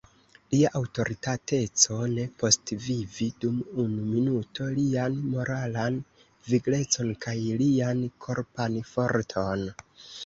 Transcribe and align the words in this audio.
Lia 0.51 0.69
aŭtoritateco 0.77 1.97
ne 2.13 2.23
postvivis 2.43 3.35
dum 3.43 3.59
unu 3.85 4.07
minuto 4.15 4.71
lian 4.79 5.21
moralan 5.35 6.01
viglecon 6.49 7.15
kaj 7.27 7.37
lian 7.63 8.05
korpan 8.27 8.83
forton. 8.95 9.67